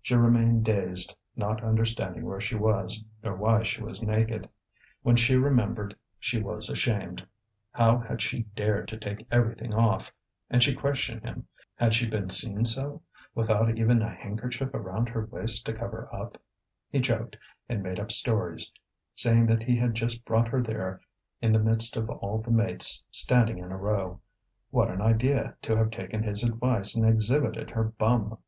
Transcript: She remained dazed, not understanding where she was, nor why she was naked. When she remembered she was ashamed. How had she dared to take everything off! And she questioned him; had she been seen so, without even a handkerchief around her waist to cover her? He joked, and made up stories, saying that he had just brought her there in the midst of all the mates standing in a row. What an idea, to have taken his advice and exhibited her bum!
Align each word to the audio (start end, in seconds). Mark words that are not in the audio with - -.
She 0.00 0.14
remained 0.16 0.64
dazed, 0.64 1.14
not 1.36 1.62
understanding 1.62 2.24
where 2.24 2.40
she 2.40 2.54
was, 2.54 3.04
nor 3.22 3.36
why 3.36 3.62
she 3.62 3.82
was 3.82 4.02
naked. 4.02 4.48
When 5.02 5.16
she 5.16 5.36
remembered 5.36 5.94
she 6.18 6.40
was 6.40 6.70
ashamed. 6.70 7.26
How 7.72 7.98
had 7.98 8.22
she 8.22 8.44
dared 8.56 8.88
to 8.88 8.96
take 8.96 9.26
everything 9.30 9.74
off! 9.74 10.10
And 10.48 10.62
she 10.62 10.72
questioned 10.74 11.24
him; 11.24 11.46
had 11.76 11.92
she 11.92 12.06
been 12.06 12.30
seen 12.30 12.64
so, 12.64 13.02
without 13.34 13.76
even 13.78 14.00
a 14.00 14.08
handkerchief 14.08 14.72
around 14.72 15.10
her 15.10 15.26
waist 15.26 15.66
to 15.66 15.74
cover 15.74 16.08
her? 16.10 16.30
He 16.88 16.98
joked, 17.00 17.36
and 17.68 17.82
made 17.82 18.00
up 18.00 18.10
stories, 18.10 18.72
saying 19.14 19.44
that 19.44 19.62
he 19.64 19.76
had 19.76 19.94
just 19.94 20.24
brought 20.24 20.48
her 20.48 20.62
there 20.62 21.02
in 21.42 21.52
the 21.52 21.58
midst 21.62 21.98
of 21.98 22.08
all 22.08 22.38
the 22.38 22.50
mates 22.50 23.04
standing 23.10 23.58
in 23.58 23.70
a 23.70 23.76
row. 23.76 24.20
What 24.70 24.90
an 24.90 25.02
idea, 25.02 25.54
to 25.60 25.76
have 25.76 25.90
taken 25.90 26.22
his 26.22 26.42
advice 26.42 26.96
and 26.96 27.06
exhibited 27.06 27.68
her 27.72 27.84
bum! 27.84 28.38